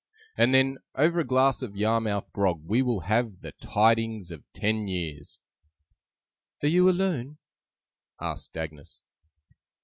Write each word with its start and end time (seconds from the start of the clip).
and 0.35 0.51
then, 0.51 0.79
over 0.95 1.19
a 1.19 1.23
glass 1.23 1.61
of 1.61 1.75
Yarmouth 1.75 2.25
grog, 2.33 2.63
we 2.65 2.81
will 2.81 3.01
have 3.01 3.41
the 3.41 3.51
tidings 3.51 4.31
of 4.31 4.43
ten 4.51 4.87
years!' 4.87 5.41
'Are 6.63 6.69
you 6.69 6.89
alone?' 6.89 7.37
asked 8.19 8.57
Agnes. 8.57 9.03